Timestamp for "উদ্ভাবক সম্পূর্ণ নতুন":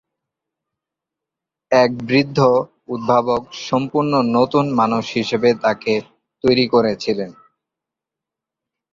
2.87-4.65